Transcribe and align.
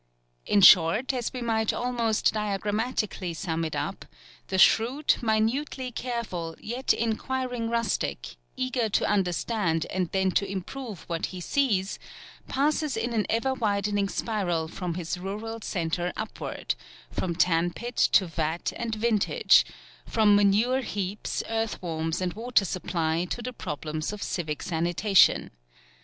In 0.47 0.61
short, 0.61 1.13
as 1.13 1.31
we 1.31 1.43
might 1.43 1.71
almost 1.71 2.33
diagrammatically 2.33 3.35
sum 3.35 3.63
it 3.63 3.75
up, 3.75 4.05
the 4.47 4.57
shrewd, 4.57 5.21
minutely 5.21 5.91
careful, 5.91 6.55
yet 6.59 6.91
inquiring 6.91 7.69
rustic, 7.69 8.35
eager 8.57 8.89
to 8.89 9.05
understand 9.05 9.85
and 9.91 10.09
then 10.09 10.31
to 10.31 10.51
improve 10.51 11.01
what 11.01 11.27
he 11.27 11.39
sees, 11.39 11.99
passes 12.47 12.97
in 12.97 13.13
an 13.13 13.27
ever 13.29 13.53
widening 13.53 14.09
spiral 14.09 14.67
from 14.67 14.95
his 14.95 15.19
rural 15.19 15.59
centre 15.61 16.11
upward, 16.17 16.73
from 17.11 17.35
tan 17.35 17.71
pit 17.71 17.97
to 17.97 18.25
vat 18.25 18.73
and 18.77 18.95
vintage, 18.95 19.67
from 20.07 20.35
manure 20.35 20.81
heaps, 20.81 21.43
earthworms, 21.47 22.21
and 22.21 22.33
water 22.33 22.65
supply 22.65 23.25
to 23.25 23.43
the 23.43 23.53
problems 23.53 24.11
of 24.11 24.23
civic 24.23 24.63
sanitation. 24.63 25.51